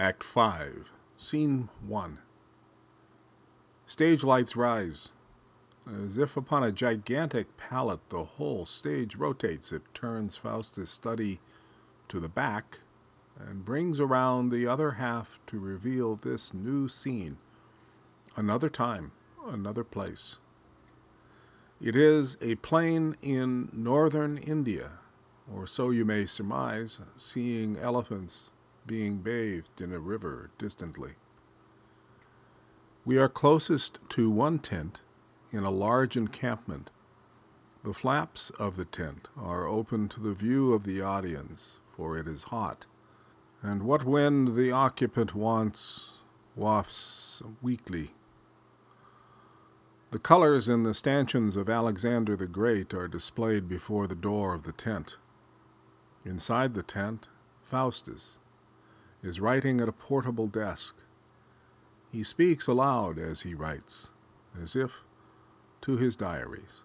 Act 0.00 0.24
5, 0.24 0.92
Scene 1.18 1.68
1. 1.86 2.18
Stage 3.86 4.24
lights 4.24 4.56
rise. 4.56 5.12
As 5.86 6.16
if 6.16 6.38
upon 6.38 6.64
a 6.64 6.72
gigantic 6.72 7.54
pallet, 7.58 8.00
the 8.08 8.24
whole 8.24 8.64
stage 8.64 9.16
rotates. 9.16 9.72
It 9.72 9.82
turns 9.92 10.38
Faustus' 10.38 10.90
study 10.90 11.38
to 12.08 12.18
the 12.18 12.30
back 12.30 12.78
and 13.38 13.62
brings 13.62 14.00
around 14.00 14.48
the 14.48 14.66
other 14.66 14.92
half 14.92 15.38
to 15.48 15.60
reveal 15.60 16.16
this 16.16 16.54
new 16.54 16.88
scene. 16.88 17.36
Another 18.36 18.70
time, 18.70 19.12
another 19.46 19.84
place. 19.84 20.38
It 21.78 21.94
is 21.94 22.38
a 22.40 22.54
plain 22.54 23.16
in 23.20 23.68
northern 23.74 24.38
India, 24.38 24.92
or 25.54 25.66
so 25.66 25.90
you 25.90 26.06
may 26.06 26.24
surmise, 26.24 27.02
seeing 27.18 27.76
elephants 27.76 28.50
being 28.90 29.18
bathed 29.18 29.80
in 29.80 29.92
a 29.92 30.00
river 30.00 30.50
distantly. 30.58 31.12
We 33.04 33.18
are 33.18 33.28
closest 33.28 34.00
to 34.08 34.28
one 34.28 34.58
tent 34.58 35.02
in 35.52 35.62
a 35.62 35.70
large 35.70 36.16
encampment. 36.16 36.90
The 37.84 37.94
flaps 37.94 38.50
of 38.58 38.74
the 38.74 38.84
tent 38.84 39.28
are 39.36 39.64
open 39.64 40.08
to 40.08 40.20
the 40.20 40.34
view 40.34 40.72
of 40.72 40.82
the 40.82 41.00
audience, 41.00 41.76
for 41.96 42.18
it 42.18 42.26
is 42.26 42.50
hot, 42.50 42.86
and 43.62 43.84
what 43.84 44.02
wind 44.02 44.56
the 44.56 44.72
occupant 44.72 45.36
wants 45.36 46.14
wafts 46.56 47.44
weakly. 47.62 48.10
The 50.10 50.18
colors 50.18 50.68
in 50.68 50.82
the 50.82 50.94
stanchions 50.94 51.54
of 51.54 51.70
Alexander 51.70 52.34
the 52.34 52.48
Great 52.48 52.92
are 52.92 53.06
displayed 53.06 53.68
before 53.68 54.08
the 54.08 54.16
door 54.16 54.52
of 54.52 54.64
the 54.64 54.72
tent. 54.72 55.16
Inside 56.24 56.74
the 56.74 56.82
tent, 56.82 57.28
Faustus 57.62 58.39
is 59.22 59.40
writing 59.40 59.80
at 59.80 59.88
a 59.88 59.92
portable 59.92 60.46
desk. 60.46 60.96
He 62.10 62.22
speaks 62.22 62.66
aloud 62.66 63.18
as 63.18 63.42
he 63.42 63.54
writes, 63.54 64.10
as 64.60 64.74
if 64.74 65.02
to 65.82 65.96
his 65.96 66.16
diaries. 66.16 66.82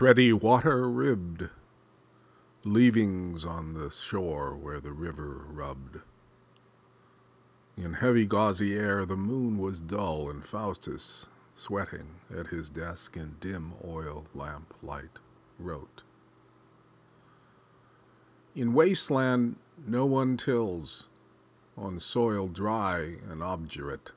Thready 0.00 0.32
water 0.32 0.88
ribbed, 0.88 1.50
leavings 2.64 3.44
on 3.44 3.74
the 3.74 3.90
shore 3.90 4.56
where 4.56 4.80
the 4.80 4.94
river 4.94 5.44
rubbed. 5.46 5.98
In 7.76 7.92
heavy 7.92 8.24
gauzy 8.24 8.74
air 8.74 9.04
the 9.04 9.18
moon 9.18 9.58
was 9.58 9.78
dull, 9.78 10.30
and 10.30 10.42
Faustus, 10.42 11.28
sweating 11.54 12.14
at 12.34 12.46
his 12.46 12.70
desk 12.70 13.14
in 13.14 13.36
dim 13.40 13.74
oil 13.86 14.24
lamp 14.34 14.72
light, 14.82 15.18
wrote. 15.58 16.02
In 18.56 18.72
wasteland 18.72 19.56
no 19.86 20.06
one 20.06 20.38
tills, 20.38 21.10
on 21.76 22.00
soil 22.00 22.48
dry 22.48 23.16
and 23.28 23.42
obdurate. 23.42 24.12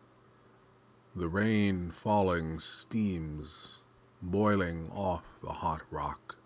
The 1.13 1.27
rain 1.27 1.91
falling 1.91 2.59
steams 2.59 3.82
boiling 4.23 4.89
off 4.89 5.23
the 5.41 5.51
hot 5.51 5.81
rock, 5.91 6.37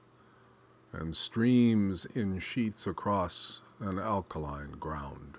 and 0.91 1.15
streams 1.15 2.05
in 2.05 2.39
sheets 2.39 2.87
across 2.87 3.61
an 3.79 3.99
alkaline 3.99 4.71
ground, 4.71 5.37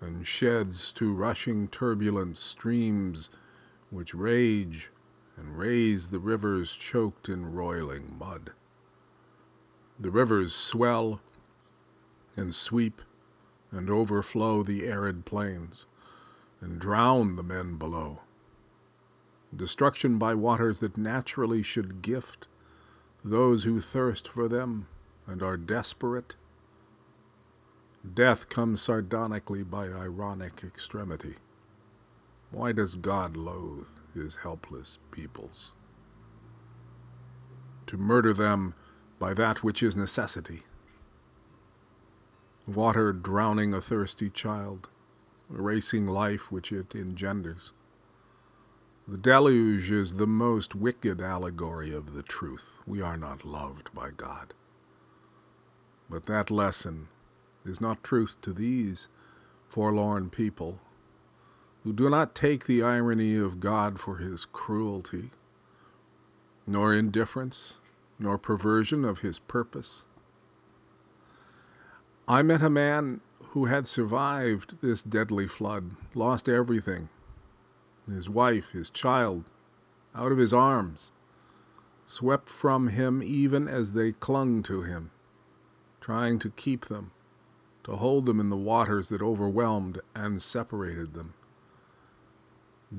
and 0.00 0.26
sheds 0.26 0.92
to 0.92 1.12
rushing 1.12 1.66
turbulent 1.68 2.36
streams 2.36 3.30
which 3.90 4.14
rage 4.14 4.90
and 5.36 5.58
raise 5.58 6.08
the 6.08 6.20
rivers 6.20 6.74
choked 6.74 7.28
in 7.28 7.52
roiling 7.52 8.16
mud. 8.18 8.52
The 9.98 10.10
rivers 10.10 10.54
swell 10.54 11.20
and 12.36 12.54
sweep 12.54 13.02
and 13.72 13.90
overflow 13.90 14.62
the 14.62 14.86
arid 14.86 15.24
plains 15.24 15.86
and 16.60 16.80
drown 16.80 17.36
the 17.36 17.42
men 17.42 17.76
below 17.76 18.20
destruction 19.54 20.18
by 20.18 20.34
waters 20.34 20.80
that 20.80 20.96
naturally 20.96 21.62
should 21.62 22.02
gift 22.02 22.48
those 23.24 23.64
who 23.64 23.80
thirst 23.80 24.28
for 24.28 24.48
them 24.48 24.86
and 25.26 25.42
are 25.42 25.56
desperate. 25.56 26.36
Death 28.14 28.48
comes 28.48 28.80
sardonically 28.80 29.62
by 29.62 29.86
ironic 29.86 30.62
extremity. 30.64 31.36
Why 32.50 32.72
does 32.72 32.96
God 32.96 33.36
loathe 33.36 33.88
his 34.14 34.36
helpless 34.36 34.98
peoples? 35.10 35.74
To 37.88 37.96
murder 37.96 38.32
them 38.32 38.74
by 39.18 39.34
that 39.34 39.62
which 39.62 39.82
is 39.82 39.96
necessity. 39.96 40.62
Water 42.66 43.12
drowning 43.12 43.74
a 43.74 43.80
thirsty 43.80 44.30
child, 44.30 44.90
erasing 45.50 46.06
life 46.06 46.52
which 46.52 46.70
it 46.70 46.94
engenders 46.94 47.72
the 49.08 49.16
deluge 49.16 49.90
is 49.90 50.16
the 50.16 50.26
most 50.26 50.74
wicked 50.74 51.22
allegory 51.22 51.94
of 51.94 52.12
the 52.12 52.22
truth. 52.22 52.76
We 52.86 53.00
are 53.00 53.16
not 53.16 53.42
loved 53.42 53.88
by 53.94 54.10
God. 54.10 54.52
But 56.10 56.26
that 56.26 56.50
lesson 56.50 57.08
is 57.64 57.80
not 57.80 58.04
truth 58.04 58.38
to 58.42 58.52
these 58.52 59.08
forlorn 59.66 60.28
people 60.28 60.78
who 61.84 61.94
do 61.94 62.10
not 62.10 62.34
take 62.34 62.66
the 62.66 62.82
irony 62.82 63.34
of 63.34 63.60
God 63.60 63.98
for 63.98 64.18
his 64.18 64.44
cruelty, 64.44 65.30
nor 66.66 66.92
indifference, 66.92 67.78
nor 68.18 68.36
perversion 68.36 69.06
of 69.06 69.20
his 69.20 69.38
purpose. 69.38 70.04
I 72.26 72.42
met 72.42 72.60
a 72.60 72.68
man 72.68 73.22
who 73.52 73.64
had 73.64 73.86
survived 73.86 74.82
this 74.82 75.02
deadly 75.02 75.48
flood, 75.48 75.92
lost 76.14 76.46
everything 76.46 77.08
his 78.14 78.28
wife, 78.28 78.70
his 78.70 78.90
child, 78.90 79.44
out 80.14 80.32
of 80.32 80.38
his 80.38 80.52
arms, 80.52 81.12
swept 82.06 82.48
from 82.48 82.88
him 82.88 83.22
even 83.22 83.68
as 83.68 83.92
they 83.92 84.12
clung 84.12 84.62
to 84.62 84.82
him, 84.82 85.10
trying 86.00 86.38
to 86.38 86.50
keep 86.50 86.86
them, 86.86 87.10
to 87.84 87.96
hold 87.96 88.26
them 88.26 88.40
in 88.40 88.48
the 88.48 88.56
waters 88.56 89.08
that 89.08 89.22
overwhelmed 89.22 90.00
and 90.14 90.40
separated 90.40 91.14
them. 91.14 91.34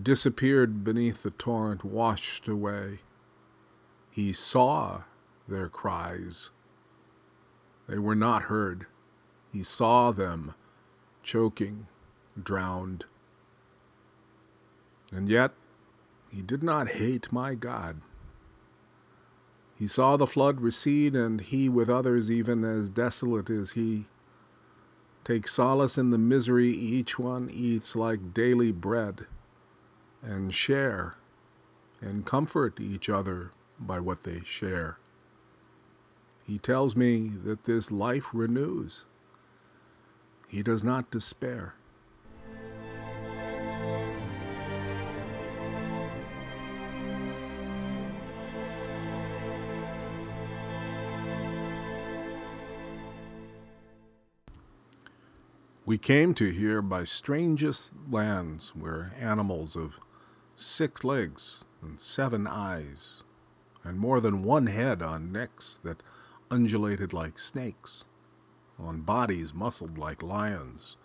Disappeared 0.03 0.83
beneath 0.83 1.23
the 1.23 1.31
torrent, 1.31 1.83
washed 1.83 2.47
away. 2.47 2.99
He 4.11 4.31
saw 4.31 5.03
their 5.47 5.67
cries. 5.67 6.51
They 7.87 7.97
were 7.97 8.15
not 8.15 8.43
heard. 8.43 8.85
He 9.51 9.63
saw 9.63 10.11
them 10.11 10.53
choking, 11.23 11.87
drowned. 12.41 13.05
And 15.11 15.29
yet, 15.29 15.51
he 16.31 16.41
did 16.41 16.61
not 16.61 16.89
hate 16.89 17.31
my 17.31 17.55
God. 17.55 18.01
He 19.75 19.87
saw 19.87 20.17
the 20.17 20.27
flood 20.27 20.61
recede, 20.61 21.15
and 21.15 21.41
he, 21.41 21.69
with 21.69 21.89
others 21.89 22.29
even 22.29 22.63
as 22.63 22.89
desolate 22.89 23.49
as 23.49 23.71
he, 23.71 24.05
take 25.23 25.47
solace 25.47 25.97
in 25.97 26.09
the 26.09 26.17
misery 26.17 26.69
each 26.69 27.17
one 27.17 27.49
eats 27.51 27.95
like 27.95 28.33
daily 28.33 28.71
bread, 28.71 29.25
and 30.21 30.53
share 30.53 31.15
and 32.01 32.25
comfort 32.25 32.79
each 32.79 33.09
other 33.09 33.51
by 33.79 33.99
what 33.99 34.23
they 34.23 34.41
share. 34.43 34.97
He 36.45 36.57
tells 36.57 36.95
me 36.95 37.29
that 37.43 37.65
this 37.65 37.91
life 37.91 38.27
renews. 38.33 39.05
He 40.47 40.63
does 40.63 40.83
not 40.83 41.11
despair. 41.11 41.75
We 55.89 55.97
came 55.97 56.35
to 56.35 56.51
here 56.51 56.83
by 56.83 57.03
strangest 57.03 57.93
lands 58.11 58.75
where 58.75 59.11
animals 59.19 59.75
of 59.75 59.99
six 60.55 61.03
legs 61.03 61.65
and 61.81 61.99
seven 61.99 62.45
eyes, 62.45 63.23
and 63.83 63.97
more 63.97 64.19
than 64.19 64.43
one 64.43 64.67
head 64.67 65.01
on 65.01 65.31
necks 65.31 65.79
that 65.81 66.03
undulated 66.51 67.11
like 67.11 67.39
snakes, 67.39 68.05
on 68.77 69.01
bodies 69.01 69.51
muscled 69.51 69.97
like 69.97 70.21
lions, 70.21 70.95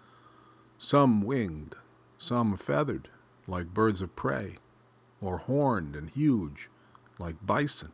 some 0.76 1.22
winged, 1.22 1.76
some 2.19 2.54
feathered 2.58 3.08
like 3.46 3.72
birds 3.72 4.02
of 4.02 4.14
prey, 4.14 4.56
or 5.19 5.38
horned 5.38 5.96
and 5.96 6.10
huge 6.10 6.69
like 7.19 7.37
bison. 7.40 7.92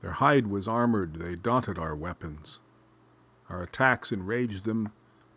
Their 0.00 0.14
hide 0.14 0.48
was 0.48 0.66
armored, 0.66 1.14
they 1.14 1.36
daunted 1.36 1.78
our 1.78 1.94
weapons. 1.94 2.58
Our 3.48 3.62
attacks 3.62 4.10
enraged 4.10 4.64
them 4.64 4.90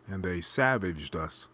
and 0.08 0.24
they 0.24 0.42
savaged 0.42 1.16
us. 1.16 1.50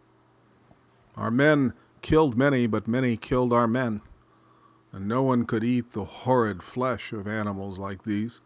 Our 1.16 1.32
men 1.32 1.74
killed 2.02 2.38
many, 2.38 2.68
but 2.68 2.88
many 2.88 3.18
killed 3.18 3.52
our 3.52 3.68
men, 3.68 4.02
and 4.92 5.08
no 5.08 5.24
one 5.24 5.46
could 5.46 5.64
eat 5.64 5.92
the 5.92 6.06
horrid 6.06 6.64
flesh 6.64 7.12
of 7.12 7.28
animals 7.28 7.80
like 7.80 8.04
these. 8.04 8.42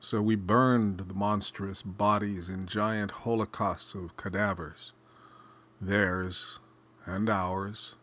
So 0.00 0.20
we 0.20 0.34
burned 0.34 0.98
the 0.98 1.14
monstrous 1.14 1.82
bodies 1.82 2.48
in 2.48 2.66
giant 2.66 3.10
holocausts 3.10 3.94
of 3.94 4.16
cadavers. 4.16 4.94
Theirs 5.80 6.58
and 7.06 7.30
ours, 7.30 7.96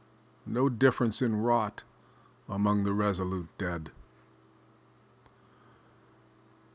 no 0.45 0.69
difference 0.69 1.21
in 1.21 1.35
rot 1.35 1.83
among 2.47 2.83
the 2.83 2.93
resolute 2.93 3.49
dead. 3.57 3.91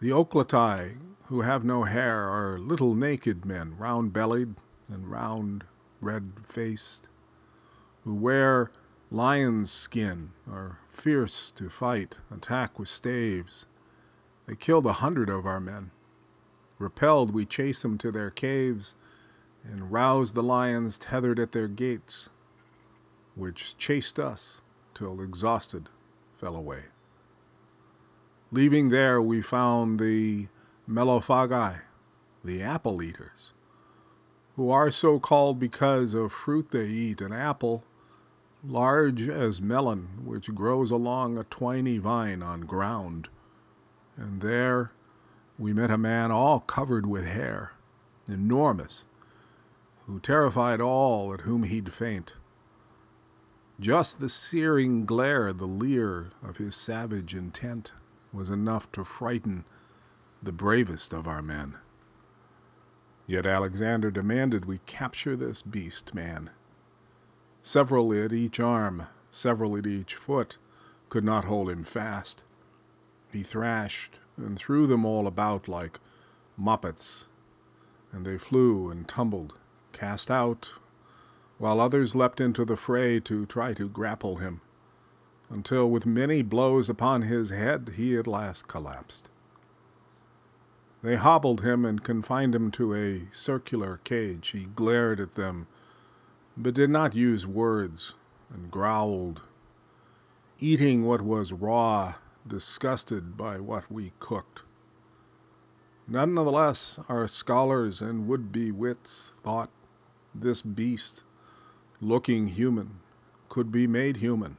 The 0.00 0.10
Oklatai 0.10 0.98
who 1.26 1.42
have 1.42 1.64
no 1.64 1.84
hair 1.84 2.28
are 2.28 2.58
little 2.58 2.94
naked 2.94 3.44
men, 3.44 3.76
round 3.78 4.12
bellied 4.12 4.56
and 4.88 5.10
round 5.10 5.64
red 6.00 6.32
faced, 6.46 7.08
who 8.02 8.14
wear 8.14 8.70
lion's 9.10 9.70
skin, 9.70 10.32
are 10.50 10.80
fierce 10.90 11.50
to 11.52 11.70
fight, 11.70 12.18
attack 12.30 12.78
with 12.78 12.88
staves. 12.88 13.66
They 14.46 14.56
killed 14.56 14.84
a 14.84 14.94
hundred 14.94 15.30
of 15.30 15.46
our 15.46 15.60
men. 15.60 15.90
Repelled, 16.78 17.32
we 17.32 17.46
chase 17.46 17.82
them 17.82 17.96
to 17.98 18.10
their 18.10 18.30
caves 18.30 18.96
and 19.62 19.90
rouse 19.92 20.32
the 20.32 20.42
lions 20.42 20.98
tethered 20.98 21.38
at 21.38 21.52
their 21.52 21.68
gates, 21.68 22.28
which 23.34 23.78
chased 23.78 24.18
us 24.18 24.60
till 24.92 25.22
exhausted 25.22 25.88
fell 26.36 26.56
away. 26.56 26.84
Leaving 28.54 28.90
there, 28.90 29.20
we 29.20 29.42
found 29.42 29.98
the 29.98 30.46
Melophagi, 30.88 31.80
the 32.44 32.62
apple 32.62 33.02
eaters, 33.02 33.52
who 34.54 34.70
are 34.70 34.92
so 34.92 35.18
called 35.18 35.58
because 35.58 36.14
of 36.14 36.30
fruit 36.30 36.70
they 36.70 36.86
eat, 36.86 37.20
an 37.20 37.32
apple 37.32 37.82
large 38.62 39.28
as 39.28 39.60
melon, 39.60 40.20
which 40.24 40.54
grows 40.54 40.92
along 40.92 41.36
a 41.36 41.42
twiny 41.42 41.98
vine 41.98 42.44
on 42.44 42.60
ground. 42.60 43.28
And 44.16 44.40
there 44.40 44.92
we 45.58 45.72
met 45.72 45.90
a 45.90 45.98
man 45.98 46.30
all 46.30 46.60
covered 46.60 47.06
with 47.06 47.26
hair, 47.26 47.72
enormous, 48.28 49.04
who 50.06 50.20
terrified 50.20 50.80
all 50.80 51.34
at 51.34 51.40
whom 51.40 51.64
he'd 51.64 51.92
faint. 51.92 52.34
Just 53.80 54.20
the 54.20 54.28
searing 54.28 55.06
glare, 55.06 55.52
the 55.52 55.66
leer 55.66 56.30
of 56.40 56.58
his 56.58 56.76
savage 56.76 57.34
intent, 57.34 57.90
was 58.34 58.50
enough 58.50 58.90
to 58.92 59.04
frighten 59.04 59.64
the 60.42 60.52
bravest 60.52 61.12
of 61.12 61.26
our 61.26 61.40
men. 61.40 61.76
Yet 63.26 63.46
Alexander 63.46 64.10
demanded 64.10 64.66
we 64.66 64.78
capture 64.84 65.36
this 65.36 65.62
beast 65.62 66.14
man. 66.14 66.50
Several 67.62 68.12
at 68.12 68.32
each 68.32 68.60
arm, 68.60 69.06
several 69.30 69.76
at 69.76 69.86
each 69.86 70.14
foot, 70.14 70.58
could 71.08 71.24
not 71.24 71.46
hold 71.46 71.70
him 71.70 71.84
fast. 71.84 72.42
He 73.32 73.42
thrashed 73.42 74.18
and 74.36 74.58
threw 74.58 74.86
them 74.86 75.04
all 75.04 75.26
about 75.26 75.68
like 75.68 75.98
moppets, 76.60 77.26
and 78.12 78.26
they 78.26 78.36
flew 78.36 78.90
and 78.90 79.08
tumbled, 79.08 79.58
cast 79.92 80.30
out, 80.30 80.74
while 81.58 81.80
others 81.80 82.14
leapt 82.14 82.40
into 82.40 82.64
the 82.64 82.76
fray 82.76 83.20
to 83.20 83.46
try 83.46 83.72
to 83.74 83.88
grapple 83.88 84.36
him, 84.36 84.60
until 85.50 85.90
with 85.90 86.06
many 86.06 86.42
blows 86.42 86.88
upon 86.88 87.22
his 87.22 87.50
head 87.50 87.92
he 87.96 88.16
at 88.16 88.26
last 88.26 88.66
collapsed. 88.68 89.28
They 91.02 91.16
hobbled 91.16 91.60
him 91.60 91.84
and 91.84 92.02
confined 92.02 92.54
him 92.54 92.70
to 92.72 92.94
a 92.94 93.28
circular 93.30 94.00
cage. 94.04 94.48
He 94.48 94.64
glared 94.64 95.20
at 95.20 95.34
them, 95.34 95.66
but 96.56 96.74
did 96.74 96.88
not 96.88 97.14
use 97.14 97.46
words, 97.46 98.14
and 98.52 98.70
growled, 98.70 99.42
eating 100.58 101.04
what 101.04 101.20
was 101.20 101.52
raw, 101.52 102.14
disgusted 102.46 103.36
by 103.36 103.60
what 103.60 103.90
we 103.92 104.12
cooked. 104.18 104.62
Nonetheless, 106.08 107.00
our 107.08 107.26
scholars 107.26 108.00
and 108.00 108.26
would 108.26 108.50
be 108.50 108.70
wits 108.70 109.34
thought 109.42 109.70
this 110.34 110.62
beast, 110.62 111.22
looking 112.00 112.48
human, 112.48 113.00
could 113.48 113.70
be 113.70 113.86
made 113.86 114.18
human, 114.18 114.56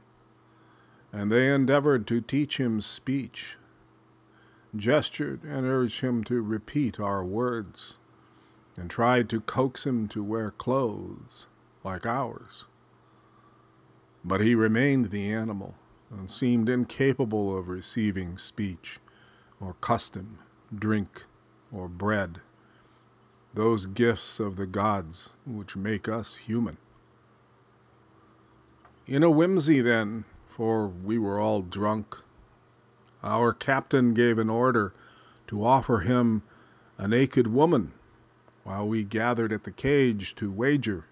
and 1.16 1.32
they 1.32 1.48
endeavored 1.48 2.06
to 2.06 2.20
teach 2.20 2.60
him 2.60 2.78
speech 2.78 3.56
gestured 4.76 5.42
and 5.44 5.64
urged 5.64 6.02
him 6.02 6.22
to 6.22 6.42
repeat 6.42 7.00
our 7.00 7.24
words, 7.24 7.96
and 8.76 8.90
tried 8.90 9.26
to 9.30 9.40
coax 9.40 9.86
him 9.86 10.06
to 10.08 10.22
wear 10.22 10.50
clothes 10.50 11.48
like 11.82 12.04
ours. 12.04 12.66
But 14.22 14.42
he 14.42 14.54
remained 14.54 15.06
the 15.06 15.32
animal 15.32 15.76
and 16.10 16.30
seemed 16.30 16.68
incapable 16.68 17.56
of 17.56 17.68
receiving 17.68 18.36
speech 18.36 19.00
or 19.58 19.74
custom, 19.80 20.40
drink, 20.74 21.24
or 21.72 21.88
bread, 21.88 22.42
those 23.54 23.86
gifts 23.86 24.38
of 24.38 24.56
the 24.56 24.66
gods 24.66 25.32
which 25.46 25.76
make 25.76 26.10
us 26.10 26.36
human. 26.36 26.76
In 29.06 29.22
a 29.22 29.30
whimsy, 29.30 29.80
then, 29.80 30.26
for 30.56 30.88
we 30.88 31.18
were 31.18 31.38
all 31.38 31.60
drunk, 31.60 32.16
our 33.22 33.52
captain 33.52 34.14
gave 34.14 34.38
an 34.38 34.48
order 34.48 34.94
to 35.46 35.62
offer 35.62 35.98
him 35.98 36.42
a 36.96 37.06
naked 37.06 37.46
woman 37.46 37.92
while 38.64 38.88
we 38.88 39.04
gathered 39.04 39.52
at 39.52 39.64
the 39.64 39.70
cage 39.70 40.34
to 40.34 40.50
wager, 40.50 41.04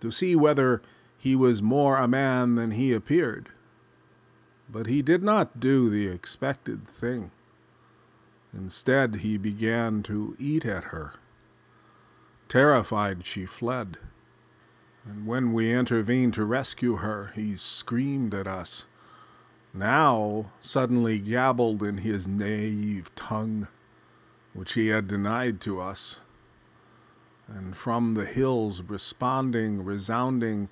to 0.00 0.10
see 0.10 0.34
whether 0.34 0.82
he 1.16 1.36
was 1.36 1.62
more 1.62 1.96
a 1.96 2.08
man 2.08 2.56
than 2.56 2.72
he 2.72 2.92
appeared. 2.92 3.50
But 4.68 4.88
he 4.88 5.00
did 5.00 5.22
not 5.22 5.60
do 5.60 5.88
the 5.88 6.08
expected 6.08 6.88
thing. 6.88 7.30
Instead, 8.52 9.16
he 9.16 9.38
began 9.38 10.02
to 10.02 10.34
eat 10.40 10.66
at 10.66 10.86
her. 10.86 11.12
Terrified, 12.48 13.28
she 13.28 13.46
fled. 13.46 13.98
And 15.06 15.26
when 15.26 15.52
we 15.52 15.72
intervened 15.72 16.34
to 16.34 16.44
rescue 16.44 16.96
her, 16.96 17.32
he 17.34 17.56
screamed 17.56 18.34
at 18.34 18.46
us 18.46 18.86
now 19.76 20.52
suddenly 20.58 21.18
gabbled 21.18 21.82
in 21.82 21.98
his 21.98 22.26
naive 22.26 23.14
tongue, 23.14 23.68
which 24.54 24.72
he 24.72 24.88
had 24.88 25.06
denied 25.06 25.60
to 25.62 25.80
us. 25.80 26.20
And 27.46 27.76
from 27.76 28.14
the 28.14 28.24
hills 28.24 28.82
responding, 28.82 29.84
resounding 29.84 30.68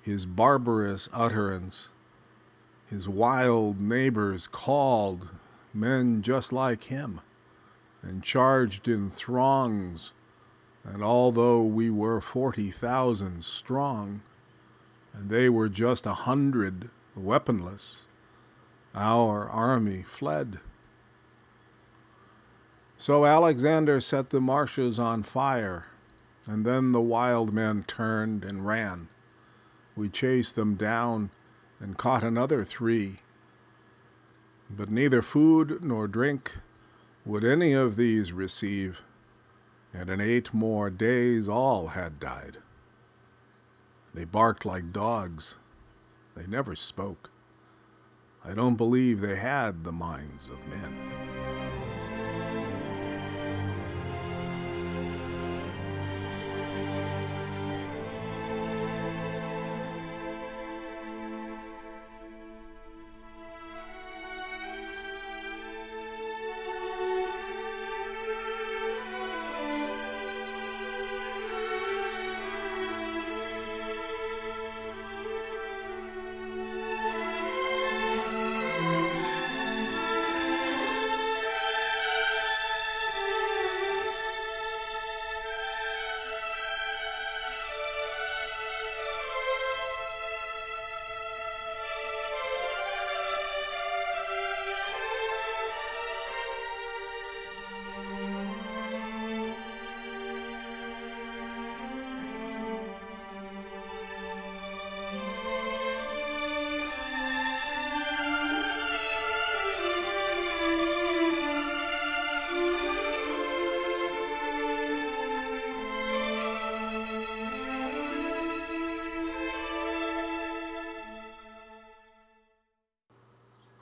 his 0.00 0.26
barbarous 0.26 1.08
utterance, 1.12 1.92
his 2.88 3.08
wild 3.08 3.80
neighbors 3.80 4.46
called, 4.46 5.28
men 5.72 6.22
just 6.22 6.52
like 6.52 6.84
him, 6.84 7.20
and 8.02 8.22
charged 8.22 8.88
in 8.88 9.10
throngs. 9.10 10.12
And 10.84 11.02
although 11.02 11.62
we 11.62 11.90
were 11.90 12.20
forty 12.20 12.70
thousand 12.70 13.44
strong, 13.44 14.22
and 15.12 15.28
they 15.28 15.48
were 15.48 15.68
just 15.68 16.06
a 16.06 16.14
hundred 16.14 16.90
weaponless, 17.14 18.06
our 18.94 19.48
army 19.48 20.02
fled. 20.02 20.60
So 22.96 23.24
Alexander 23.24 24.00
set 24.00 24.30
the 24.30 24.40
marshes 24.40 24.98
on 24.98 25.22
fire, 25.22 25.86
and 26.46 26.64
then 26.64 26.92
the 26.92 27.00
wild 27.00 27.52
men 27.52 27.82
turned 27.82 28.44
and 28.44 28.66
ran. 28.66 29.08
We 29.96 30.08
chased 30.08 30.54
them 30.54 30.74
down 30.74 31.30
and 31.78 31.98
caught 31.98 32.22
another 32.22 32.64
three. 32.64 33.20
But 34.68 34.90
neither 34.90 35.22
food 35.22 35.82
nor 35.82 36.08
drink 36.08 36.56
would 37.24 37.44
any 37.44 37.72
of 37.72 37.96
these 37.96 38.32
receive, 38.32 39.02
and 39.92 40.08
in 40.08 40.20
eight 40.20 40.54
more 40.54 40.90
days 40.90 41.48
all 41.48 41.88
had 41.88 42.20
died. 42.20 42.58
They 44.14 44.24
barked 44.24 44.64
like 44.64 44.92
dogs. 44.92 45.56
They 46.36 46.46
never 46.46 46.74
spoke. 46.76 47.30
I 48.44 48.54
don't 48.54 48.76
believe 48.76 49.20
they 49.20 49.36
had 49.36 49.84
the 49.84 49.92
minds 49.92 50.48
of 50.48 50.66
men. 50.68 51.29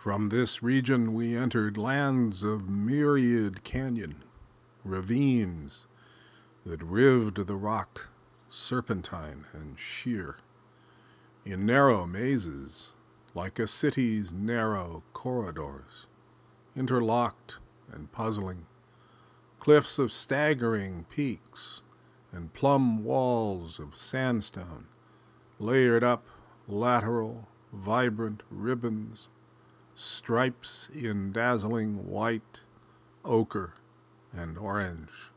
From 0.09 0.31
this 0.31 0.63
region 0.63 1.13
we 1.13 1.37
entered 1.37 1.77
lands 1.77 2.43
of 2.43 2.67
myriad 2.67 3.63
canyon, 3.63 4.25
ravines 4.83 5.87
that 6.65 6.83
rived 6.83 7.47
the 7.47 7.57
rock 7.57 8.09
serpentine 8.49 9.45
and 9.53 9.79
sheer, 9.79 10.39
in 11.45 11.67
narrow 11.67 12.07
mazes 12.07 12.97
like 13.35 13.59
a 13.59 13.67
city's 13.67 14.33
narrow 14.33 15.03
corridors, 15.13 16.07
interlocked 16.75 17.59
and 17.93 18.11
puzzling, 18.11 18.65
cliffs 19.61 19.99
of 19.99 20.11
staggering 20.11 21.05
peaks 21.11 21.83
and 22.33 22.55
plumb 22.55 23.05
walls 23.05 23.79
of 23.79 23.95
sandstone, 23.95 24.87
layered 25.59 26.03
up 26.03 26.25
lateral, 26.67 27.47
vibrant 27.75 28.43
ribbons 28.51 29.29
stripes 29.99 30.89
in 30.95 31.33
dazzling 31.33 32.09
white, 32.09 32.61
ochre, 33.25 33.75
and 34.33 34.57
orange. 34.57 35.33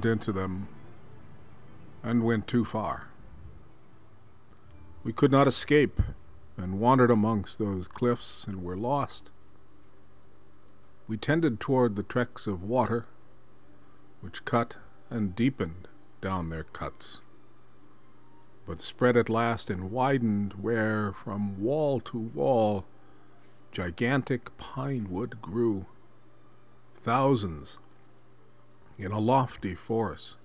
Went 0.00 0.12
into 0.12 0.32
them 0.32 0.66
and 2.02 2.24
went 2.24 2.46
too 2.46 2.64
far. 2.64 3.08
We 5.04 5.12
could 5.12 5.30
not 5.30 5.46
escape 5.46 6.00
and 6.56 6.80
wandered 6.80 7.10
amongst 7.10 7.58
those 7.58 7.86
cliffs 7.86 8.46
and 8.46 8.64
were 8.64 8.78
lost. 8.78 9.28
We 11.06 11.18
tended 11.18 11.60
toward 11.60 11.96
the 11.96 12.02
treks 12.02 12.46
of 12.46 12.62
water, 12.62 13.08
which 14.22 14.46
cut 14.46 14.78
and 15.10 15.36
deepened 15.36 15.86
down 16.22 16.48
their 16.48 16.64
cuts, 16.64 17.20
but 18.66 18.80
spread 18.80 19.18
at 19.18 19.28
last 19.28 19.68
and 19.68 19.90
widened 19.90 20.54
where, 20.62 21.12
from 21.12 21.60
wall 21.60 22.00
to 22.00 22.18
wall, 22.18 22.86
gigantic 23.70 24.56
pine 24.56 25.08
wood 25.10 25.42
grew. 25.42 25.84
Thousands 27.04 27.78
in 29.00 29.12
a 29.12 29.18
lofty 29.18 29.74
forest, 29.74 30.36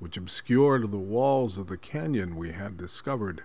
which 0.00 0.16
obscured 0.16 0.90
the 0.90 0.98
walls 0.98 1.56
of 1.56 1.68
the 1.68 1.76
canyon 1.76 2.34
we 2.34 2.50
had 2.50 2.76
discovered, 2.76 3.42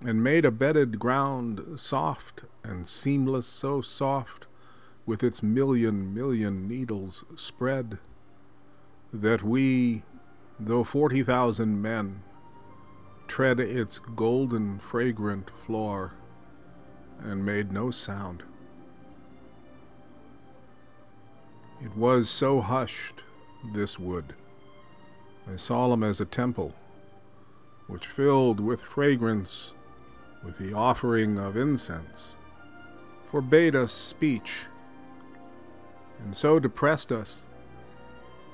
and 0.00 0.22
made 0.22 0.44
a 0.44 0.50
bedded 0.50 0.98
ground 0.98 1.60
soft 1.78 2.44
and 2.62 2.86
seamless, 2.86 3.46
so 3.46 3.80
soft 3.80 4.46
with 5.04 5.24
its 5.24 5.42
million 5.42 6.14
million 6.14 6.68
needles 6.68 7.24
spread, 7.34 7.98
that 9.12 9.42
we, 9.42 10.04
though 10.58 10.84
forty 10.84 11.22
thousand 11.22 11.82
men, 11.82 12.22
tread 13.26 13.58
its 13.58 13.98
golden 13.98 14.78
fragrant 14.78 15.50
floor, 15.64 16.14
and 17.18 17.44
made 17.44 17.72
no 17.72 17.90
sound. 17.90 18.44
It 21.82 21.94
was 21.94 22.30
so 22.30 22.62
hushed, 22.62 23.22
this 23.74 23.98
wood, 23.98 24.34
as 25.46 25.60
solemn 25.60 26.02
as 26.02 26.20
a 26.20 26.24
temple, 26.24 26.74
which 27.86 28.06
filled 28.06 28.60
with 28.60 28.80
fragrance, 28.80 29.74
with 30.42 30.56
the 30.56 30.72
offering 30.72 31.38
of 31.38 31.54
incense, 31.54 32.38
forbade 33.30 33.76
us 33.76 33.92
speech, 33.92 34.64
and 36.18 36.34
so 36.34 36.58
depressed 36.58 37.12
us 37.12 37.46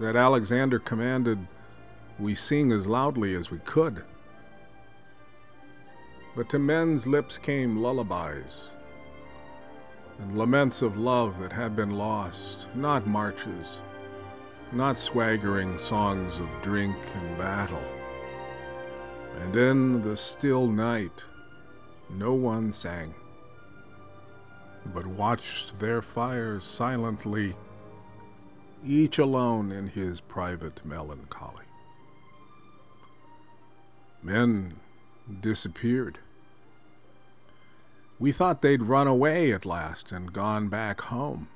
that 0.00 0.16
Alexander 0.16 0.80
commanded 0.80 1.46
we 2.18 2.34
sing 2.34 2.72
as 2.72 2.88
loudly 2.88 3.36
as 3.36 3.52
we 3.52 3.58
could. 3.60 4.02
But 6.34 6.48
to 6.48 6.58
men's 6.58 7.06
lips 7.06 7.38
came 7.38 7.76
lullabies 7.76 8.72
and 10.22 10.38
laments 10.38 10.82
of 10.82 10.96
love 10.96 11.38
that 11.40 11.52
had 11.52 11.74
been 11.74 11.98
lost, 11.98 12.74
not 12.76 13.06
marches, 13.06 13.82
not 14.70 14.96
swaggering 14.96 15.76
songs 15.76 16.38
of 16.38 16.48
drink 16.62 16.96
and 17.14 17.36
battle. 17.36 17.82
And 19.40 19.56
in 19.56 20.02
the 20.02 20.16
still 20.16 20.68
night, 20.68 21.26
no 22.08 22.34
one 22.34 22.70
sang, 22.70 23.14
but 24.94 25.06
watched 25.06 25.80
their 25.80 26.00
fires 26.00 26.62
silently, 26.62 27.56
each 28.84 29.18
alone 29.18 29.72
in 29.72 29.88
his 29.88 30.20
private 30.20 30.84
melancholy. 30.84 31.64
Men 34.22 34.74
disappeared 35.40 36.18
we 38.22 38.30
thought 38.30 38.62
they'd 38.62 38.84
run 38.84 39.08
away 39.08 39.50
at 39.50 39.66
last 39.66 40.12
and 40.12 40.32
gone 40.32 40.68
back 40.68 41.00
home. 41.00 41.48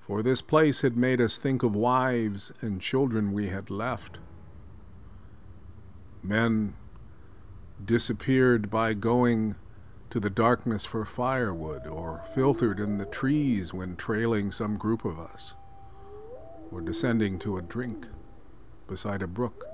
For 0.00 0.22
this 0.22 0.40
place 0.40 0.80
had 0.80 0.96
made 0.96 1.20
us 1.20 1.36
think 1.36 1.62
of 1.62 1.76
wives 1.76 2.50
and 2.62 2.80
children 2.80 3.34
we 3.34 3.48
had 3.48 3.68
left. 3.68 4.20
Men 6.22 6.72
disappeared 7.84 8.70
by 8.70 8.94
going 8.94 9.56
to 10.08 10.18
the 10.18 10.30
darkness 10.30 10.86
for 10.86 11.04
firewood, 11.04 11.86
or 11.86 12.22
filtered 12.34 12.80
in 12.80 12.96
the 12.96 13.04
trees 13.04 13.74
when 13.74 13.96
trailing 13.96 14.50
some 14.50 14.78
group 14.78 15.04
of 15.04 15.20
us, 15.20 15.56
or 16.72 16.80
descending 16.80 17.38
to 17.40 17.58
a 17.58 17.62
drink 17.62 18.08
beside 18.88 19.20
a 19.20 19.26
brook. 19.26 19.66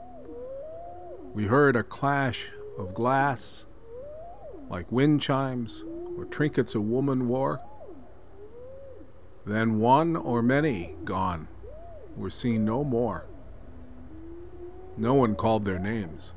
We 1.32 1.46
heard 1.46 1.76
a 1.76 1.84
clash 1.84 2.50
of 2.76 2.92
glass, 2.92 3.66
like 4.68 4.90
wind 4.90 5.20
chimes 5.20 5.84
or 6.16 6.24
trinkets 6.24 6.74
a 6.74 6.80
woman 6.80 7.28
wore. 7.28 7.60
Then 9.44 9.78
one 9.78 10.16
or 10.16 10.42
many 10.42 10.96
gone 11.04 11.48
were 12.16 12.30
seen 12.30 12.64
no 12.64 12.82
more. 12.82 13.26
No 14.96 15.14
one 15.14 15.34
called 15.34 15.64
their 15.64 15.78
names. 15.78 16.32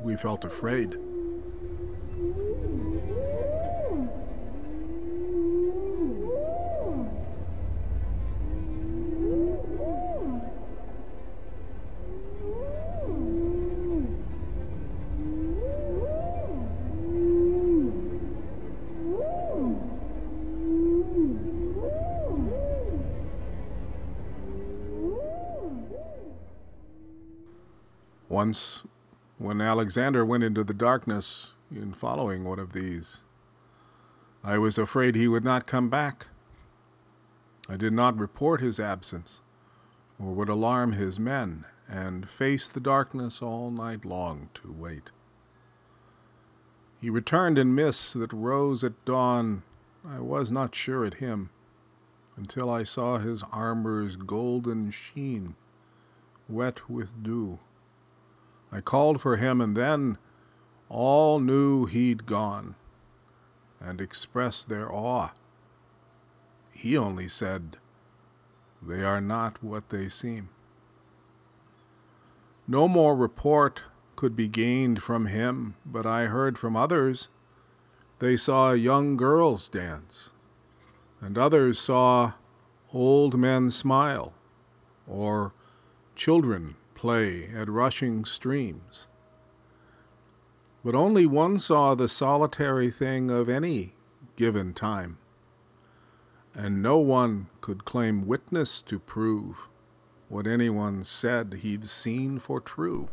We 0.00 0.16
felt 0.16 0.44
afraid. 0.44 0.98
Once, 28.30 28.84
when 29.38 29.60
Alexander 29.60 30.24
went 30.24 30.44
into 30.44 30.62
the 30.62 30.72
darkness 30.72 31.56
in 31.68 31.92
following 31.92 32.44
one 32.44 32.60
of 32.60 32.72
these, 32.72 33.24
I 34.44 34.56
was 34.56 34.78
afraid 34.78 35.16
he 35.16 35.26
would 35.26 35.42
not 35.42 35.66
come 35.66 35.90
back. 35.90 36.28
I 37.68 37.76
did 37.76 37.92
not 37.92 38.16
report 38.16 38.60
his 38.60 38.78
absence, 38.78 39.42
or 40.16 40.32
would 40.32 40.48
alarm 40.48 40.92
his 40.92 41.18
men, 41.18 41.64
and 41.88 42.30
faced 42.30 42.72
the 42.72 42.78
darkness 42.78 43.42
all 43.42 43.68
night 43.68 44.04
long 44.04 44.48
to 44.54 44.70
wait. 44.70 45.10
He 47.00 47.10
returned 47.10 47.58
in 47.58 47.74
mists 47.74 48.12
that 48.12 48.32
rose 48.32 48.84
at 48.84 49.04
dawn. 49.04 49.64
I 50.06 50.20
was 50.20 50.52
not 50.52 50.76
sure 50.76 51.04
at 51.04 51.14
him, 51.14 51.50
until 52.36 52.70
I 52.70 52.84
saw 52.84 53.18
his 53.18 53.42
armor's 53.50 54.14
golden 54.14 54.92
sheen, 54.92 55.56
wet 56.48 56.88
with 56.88 57.24
dew. 57.24 57.58
I 58.72 58.80
called 58.80 59.20
for 59.20 59.36
him, 59.36 59.60
and 59.60 59.76
then 59.76 60.18
all 60.88 61.40
knew 61.40 61.86
he'd 61.86 62.26
gone 62.26 62.74
and 63.80 64.00
expressed 64.00 64.68
their 64.68 64.92
awe. 64.92 65.30
He 66.72 66.96
only 66.96 67.28
said, 67.28 67.78
They 68.82 69.02
are 69.02 69.20
not 69.20 69.62
what 69.62 69.88
they 69.88 70.08
seem. 70.08 70.50
No 72.68 72.86
more 72.86 73.16
report 73.16 73.82
could 74.16 74.36
be 74.36 74.48
gained 74.48 75.02
from 75.02 75.26
him, 75.26 75.74
but 75.84 76.06
I 76.06 76.26
heard 76.26 76.58
from 76.58 76.76
others 76.76 77.28
they 78.18 78.36
saw 78.36 78.72
young 78.72 79.16
girls 79.16 79.68
dance, 79.68 80.30
and 81.20 81.38
others 81.38 81.78
saw 81.78 82.34
old 82.92 83.38
men 83.38 83.70
smile, 83.70 84.34
or 85.08 85.52
children 86.14 86.76
play 87.00 87.48
at 87.56 87.66
rushing 87.66 88.26
streams. 88.26 89.08
But 90.84 90.94
only 90.94 91.24
one 91.24 91.58
saw 91.58 91.94
the 91.94 92.10
solitary 92.10 92.90
thing 92.90 93.30
of 93.30 93.48
any 93.48 93.94
given 94.36 94.74
time, 94.74 95.16
and 96.54 96.82
no 96.82 96.98
one 96.98 97.46
could 97.62 97.86
claim 97.86 98.26
witness 98.26 98.82
to 98.82 98.98
prove 98.98 99.70
what 100.28 100.46
anyone 100.46 101.02
said 101.02 101.60
he'd 101.62 101.86
seen 101.86 102.38
for 102.38 102.60
true. 102.60 103.08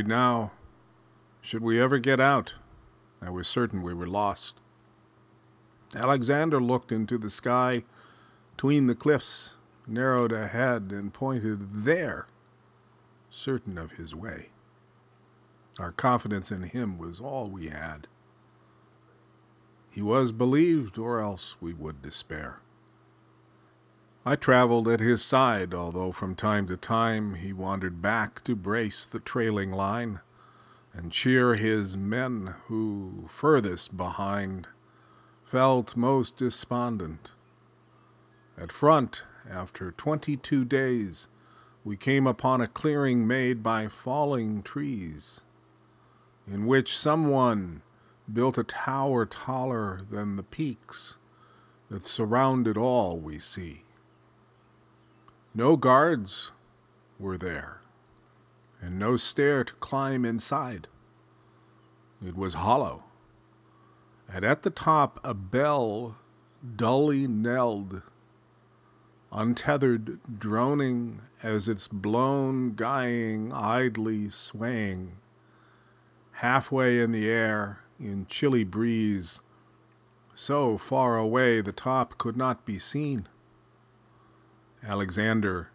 Worried 0.00 0.08
now. 0.08 0.50
Should 1.42 1.62
we 1.62 1.78
ever 1.78 1.98
get 1.98 2.20
out? 2.20 2.54
I 3.20 3.28
was 3.28 3.46
certain 3.46 3.82
we 3.82 3.92
were 3.92 4.06
lost. 4.06 4.58
Alexander 5.94 6.58
looked 6.58 6.90
into 6.90 7.18
the 7.18 7.28
sky 7.28 7.84
between 8.56 8.86
the 8.86 8.94
cliffs, 8.94 9.56
narrowed 9.86 10.32
ahead, 10.32 10.90
and 10.90 11.12
pointed 11.12 11.84
there, 11.84 12.28
certain 13.28 13.76
of 13.76 13.92
his 13.92 14.14
way. 14.14 14.48
Our 15.78 15.92
confidence 15.92 16.50
in 16.50 16.62
him 16.62 16.96
was 16.96 17.20
all 17.20 17.50
we 17.50 17.68
had. 17.68 18.06
He 19.90 20.00
was 20.00 20.32
believed, 20.32 20.96
or 20.96 21.20
else 21.20 21.56
we 21.60 21.74
would 21.74 22.00
despair. 22.00 22.60
I 24.24 24.36
traveled 24.36 24.86
at 24.86 25.00
his 25.00 25.24
side, 25.24 25.72
although 25.72 26.12
from 26.12 26.34
time 26.34 26.66
to 26.66 26.76
time 26.76 27.36
he 27.36 27.54
wandered 27.54 28.02
back 28.02 28.44
to 28.44 28.54
brace 28.54 29.06
the 29.06 29.18
trailing 29.18 29.72
line 29.72 30.20
and 30.92 31.10
cheer 31.10 31.54
his 31.54 31.96
men 31.96 32.54
who, 32.66 33.26
furthest 33.28 33.96
behind, 33.96 34.68
felt 35.42 35.96
most 35.96 36.36
despondent. 36.36 37.34
At 38.58 38.72
front, 38.72 39.24
after 39.48 39.90
twenty 39.92 40.36
two 40.36 40.66
days, 40.66 41.28
we 41.82 41.96
came 41.96 42.26
upon 42.26 42.60
a 42.60 42.68
clearing 42.68 43.26
made 43.26 43.62
by 43.62 43.88
falling 43.88 44.62
trees, 44.62 45.44
in 46.46 46.66
which 46.66 46.98
someone 46.98 47.80
built 48.30 48.58
a 48.58 48.64
tower 48.64 49.24
taller 49.24 50.02
than 50.10 50.36
the 50.36 50.42
peaks 50.42 51.16
that 51.88 52.02
surrounded 52.02 52.76
all 52.76 53.18
we 53.18 53.38
see. 53.38 53.84
No 55.52 55.76
guards 55.76 56.52
were 57.18 57.36
there, 57.36 57.80
and 58.80 59.00
no 59.00 59.16
stair 59.16 59.64
to 59.64 59.74
climb 59.74 60.24
inside. 60.24 60.86
It 62.24 62.36
was 62.36 62.54
hollow, 62.54 63.02
and 64.32 64.44
at 64.44 64.62
the 64.62 64.70
top 64.70 65.18
a 65.24 65.34
bell 65.34 66.16
dully 66.76 67.26
knelled, 67.26 68.02
untethered, 69.32 70.20
droning 70.38 71.22
as 71.42 71.68
its 71.68 71.88
blown 71.88 72.74
guying 72.74 73.52
idly 73.52 74.30
swaying, 74.30 75.16
halfway 76.32 77.00
in 77.00 77.10
the 77.10 77.28
air 77.28 77.80
in 77.98 78.24
chilly 78.26 78.62
breeze, 78.62 79.40
so 80.32 80.78
far 80.78 81.18
away 81.18 81.60
the 81.60 81.72
top 81.72 82.18
could 82.18 82.36
not 82.36 82.64
be 82.64 82.78
seen. 82.78 83.26
Alexander 84.82 85.70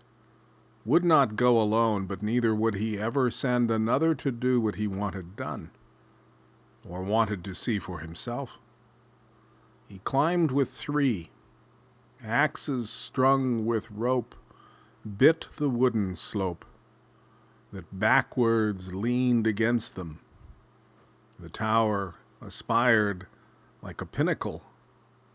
would 0.85 1.03
not 1.03 1.35
go 1.35 1.59
alone, 1.59 2.05
but 2.05 2.21
neither 2.21 2.53
would 2.53 2.75
he 2.75 2.97
ever 2.97 3.31
send 3.31 3.71
another 3.71 4.13
to 4.15 4.31
do 4.31 4.61
what 4.61 4.75
he 4.75 4.87
wanted 4.87 5.35
done, 5.35 5.71
or 6.87 7.01
wanted 7.01 7.43
to 7.43 7.55
see 7.55 7.79
for 7.79 7.99
himself. 7.99 8.59
He 9.87 9.99
climbed 9.99 10.51
with 10.51 10.69
three, 10.71 11.29
axes 12.23 12.89
strung 12.89 13.65
with 13.65 13.89
rope, 13.91 14.35
bit 15.17 15.47
the 15.57 15.69
wooden 15.69 16.15
slope 16.15 16.65
that 17.71 17.99
backwards 17.99 18.93
leaned 18.93 19.45
against 19.45 19.95
them. 19.95 20.19
The 21.39 21.49
tower 21.49 22.15
aspired 22.41 23.27
like 23.81 24.01
a 24.01 24.05
pinnacle 24.05 24.63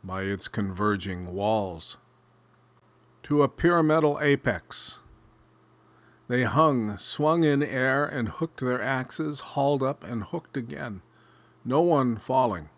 by 0.03 0.23
its 0.23 0.49
converging 0.49 1.33
walls. 1.35 1.99
To 3.25 3.43
a 3.43 3.49
pyramidal 3.49 4.19
apex, 4.21 5.01
they 6.29 6.45
hung, 6.45 6.97
swung 6.97 7.45
in 7.45 7.63
air, 7.63 8.05
and 8.05 8.29
hooked 8.29 8.61
their 8.61 8.81
axes, 8.81 9.41
hauled 9.41 9.83
up 9.83 10.05
and 10.05 10.25
hooked 10.25 10.57
again, 10.57 11.03
no 11.65 11.81
one 11.81 12.17
falling. 12.17 12.69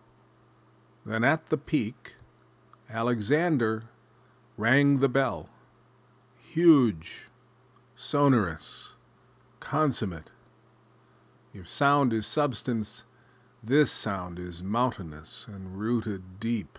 Then 1.04 1.22
at 1.24 1.46
the 1.46 1.58
peak, 1.58 2.16
Alexander 2.90 3.84
rang 4.56 4.98
the 4.98 5.08
bell. 5.08 5.48
Huge, 6.38 7.28
sonorous, 7.94 8.96
consummate. 9.60 10.30
If 11.54 11.68
sound 11.68 12.12
is 12.12 12.26
substance, 12.26 13.04
this 13.62 13.90
sound 13.90 14.38
is 14.38 14.62
mountainous 14.62 15.46
and 15.46 15.78
rooted 15.78 16.40
deep. 16.40 16.78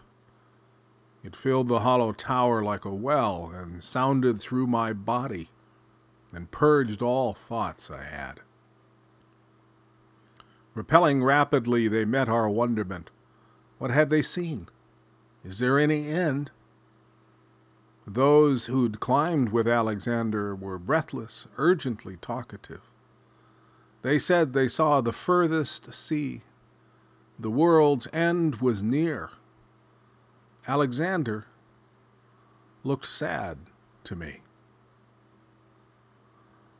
It 1.24 1.36
filled 1.36 1.70
the 1.70 1.80
hollow 1.80 2.12
tower 2.12 2.62
like 2.62 2.84
a 2.84 2.94
well 2.94 3.50
and 3.54 3.82
sounded 3.82 4.40
through 4.40 4.68
my 4.68 4.92
body 4.92 5.50
and 6.34 6.52
purged 6.52 7.02
all 7.02 7.34
thoughts 7.34 7.90
I 7.90 8.04
had. 8.04 8.42
Repelling 10.74 11.24
rapidly, 11.24 11.88
they 11.88 12.04
met 12.04 12.28
our 12.28 12.50
wonderment. 12.50 13.10
What 13.78 13.92
had 13.92 14.10
they 14.10 14.22
seen? 14.22 14.68
Is 15.44 15.60
there 15.60 15.80
any 15.80 16.08
end? 16.08 16.52
Those 18.06 18.66
who'd 18.66 19.00
climbed 19.00 19.50
with 19.54 19.68
Alexander 19.68 20.56
were 20.56 20.78
breathless, 20.78 21.48
urgently 21.58 22.18
talkative. 22.18 22.82
They 24.02 24.20
said 24.20 24.52
they 24.52 24.68
saw 24.68 25.00
the 25.00 25.14
furthest 25.14 25.94
sea. 25.94 26.42
The 27.40 27.52
world's 27.52 28.08
end 28.12 28.56
was 28.56 28.84
near. 28.84 29.30
Alexander 30.66 31.46
looked 32.86 33.06
sad 33.06 33.58
to 34.06 34.16
me. 34.16 34.40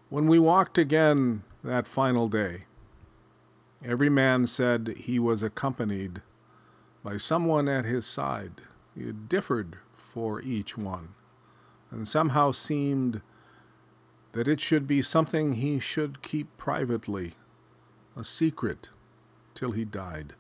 When 0.10 0.28
we 0.28 0.40
walked 0.40 0.78
again 0.78 1.44
that 1.66 1.86
final 1.86 2.30
day, 2.30 2.64
every 3.84 4.10
man 4.10 4.46
said 4.46 4.94
he 4.96 5.20
was 5.20 5.44
accompanied 5.44 6.22
by 7.04 7.18
someone 7.18 7.68
at 7.68 7.84
his 7.84 8.06
side. 8.06 8.62
It 8.96 9.28
differed 9.28 9.80
for 9.94 10.42
each 10.42 10.78
one, 10.78 11.10
and 11.92 12.08
somehow 12.08 12.52
seemed 12.52 13.22
that 14.32 14.48
it 14.48 14.62
should 14.62 14.88
be 14.88 15.02
something 15.02 15.54
he 15.54 15.80
should 15.80 16.22
keep 16.22 16.56
privately, 16.58 17.34
a 18.16 18.24
secret, 18.24 18.92
till 19.54 19.72
he 19.72 19.84
died. 19.84 20.36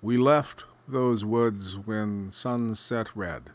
We 0.00 0.16
left 0.16 0.64
those 0.88 1.24
woods 1.24 1.76
when 1.76 2.30
sun 2.30 2.74
set 2.74 3.14
red 3.16 3.50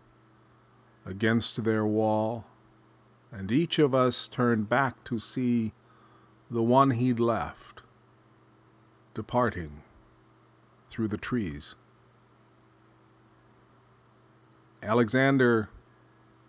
against 1.05 1.63
their 1.63 1.85
wall, 1.85 2.45
and 3.31 3.51
each 3.51 3.79
of 3.79 3.95
us 3.95 4.27
turned 4.27 4.67
back 4.67 5.03
to 5.05 5.17
see 5.17 5.73
the 6.49 6.61
one 6.61 6.91
he'd 6.91 7.19
left 7.19 7.81
departing 9.13 9.81
through 10.89 11.07
the 11.07 11.17
trees. 11.17 11.75
Alexander 14.83 15.69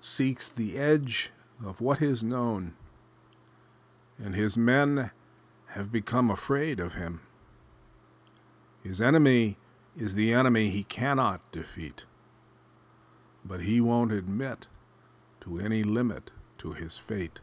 seeks 0.01 0.49
the 0.49 0.77
edge 0.77 1.31
of 1.65 1.81
what 1.81 2.03
is 2.03 2.23
known, 2.23 2.75
and 4.19 4.35
his 4.35 4.57
men 4.57 5.11
have 5.69 5.93
become 5.93 6.31
afraid 6.31 6.81
of 6.81 6.95
him. 6.95 7.21
His 8.83 9.01
enemy 9.01 9.59
is 9.97 10.15
the 10.15 10.33
enemy 10.33 10.71
he 10.71 10.85
cannot 10.85 11.51
defeat, 11.53 12.05
but 13.45 13.61
he 13.61 13.81
won't 13.81 14.13
admit 14.13 14.67
to 15.41 15.59
any 15.59 15.83
limit 15.83 16.31
to 16.59 16.73
his 16.73 16.99
fate. 16.99 17.41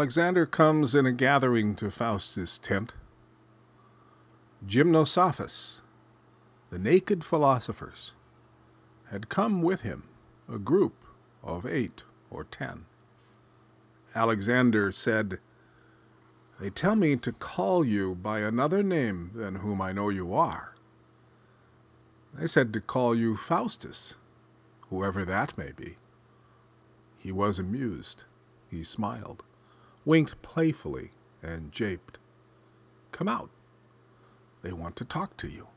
Alexander 0.00 0.46
comes 0.46 0.94
in 0.94 1.04
a 1.04 1.12
gathering 1.12 1.74
to 1.74 1.90
Faustus' 1.90 2.56
tent. 2.56 2.94
Gymnosophists, 4.66 5.82
the 6.70 6.78
naked 6.78 7.22
philosophers, 7.22 8.14
had 9.10 9.28
come 9.28 9.60
with 9.60 9.82
him, 9.82 10.04
a 10.50 10.58
group 10.58 10.94
of 11.42 11.66
eight 11.66 12.02
or 12.30 12.44
ten. 12.44 12.86
Alexander 14.14 14.90
said, 14.90 15.38
They 16.58 16.70
tell 16.70 16.96
me 16.96 17.16
to 17.16 17.32
call 17.32 17.84
you 17.84 18.14
by 18.14 18.40
another 18.40 18.82
name 18.82 19.32
than 19.34 19.56
whom 19.56 19.82
I 19.82 19.92
know 19.92 20.08
you 20.08 20.32
are. 20.32 20.76
They 22.32 22.46
said 22.46 22.72
to 22.72 22.80
call 22.80 23.14
you 23.14 23.36
Faustus, 23.36 24.14
whoever 24.88 25.26
that 25.26 25.58
may 25.58 25.72
be. 25.72 25.96
He 27.18 27.30
was 27.30 27.58
amused. 27.58 28.24
He 28.70 28.82
smiled 28.82 29.44
winked 30.04 30.40
playfully, 30.42 31.10
and 31.42 31.72
japed. 31.72 32.18
Come 33.12 33.28
out. 33.28 33.50
They 34.62 34.72
want 34.72 34.96
to 34.96 35.04
talk 35.04 35.36
to 35.38 35.48
you. 35.48 35.68